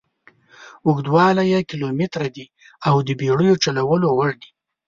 اوږدوالی 0.87 1.43
یې 1.53 1.59
کیلومتره 1.69 2.27
دي 2.35 2.45
او 2.87 2.95
د 3.07 3.09
بېړیو 3.19 3.61
چلولو 3.63 4.07
وړ 4.19 4.31
دي. 4.41 4.49